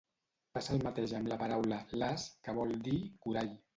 Passa 0.57 0.71
el 0.77 0.81
mateix 0.87 1.13
amb 1.19 1.29
la 1.33 1.37
paraula 1.43 1.79
"lahs" 2.05 2.25
que 2.49 2.57
vol 2.61 2.75
dir 2.89 2.97
"corall". 3.27 3.53